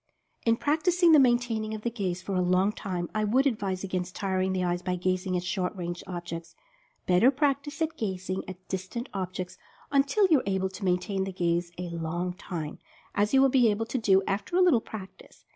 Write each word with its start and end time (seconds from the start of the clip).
In 0.47 0.57
practicing 0.57 1.11
the 1.11 1.19
maintaining 1.19 1.75
of 1.75 1.83
the 1.83 1.91
gaze 1.91 2.23
for 2.23 2.33
a 2.33 2.41
long 2.41 2.71
time, 2.71 3.07
I 3.13 3.23
would 3.23 3.45
advise 3.45 3.83
against 3.83 4.15
tiring 4.15 4.51
the 4.51 4.63
eyes 4.63 4.81
by 4.81 4.95
gazing 4.95 5.37
at 5.37 5.43
short 5.43 5.75
range 5.75 6.03
objects. 6.07 6.55
Better 7.05 7.29
practice 7.29 7.83
at 7.83 7.97
gazing 7.97 8.41
at 8.49 8.67
distant 8.67 9.09
objects 9.13 9.59
until 9.91 10.25
you 10.31 10.39
are 10.39 10.43
able 10.47 10.69
to 10.69 10.83
maintain 10.85 11.23
the 11.25 11.31
gaze 11.31 11.71
a 11.77 11.91
long 11.91 12.33
time, 12.33 12.79
as 13.13 13.31
you 13.31 13.43
will 13.43 13.49
be 13.49 13.69
able 13.69 13.85
to 13.85 13.99
do 13.99 14.23
after 14.25 14.55
a 14.55 14.61
little 14.61 14.81
practice. 14.81 15.45